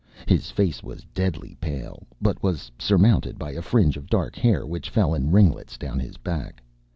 His 0.25 0.49
face 0.49 0.81
was 0.81 1.05
deadly 1.13 1.55
pale, 1.61 2.07
but 2.19 2.41
was 2.41 2.71
surmounted 2.79 3.37
by 3.37 3.51
a 3.51 3.61
fringe 3.61 3.97
of 3.97 4.09
dark 4.09 4.35
hair 4.35 4.65
which 4.65 4.89
fell 4.89 5.13
in 5.13 5.29
ringlets 5.29 5.77
down 5.77 5.99
his 5.99 6.17
back. 6.17 6.63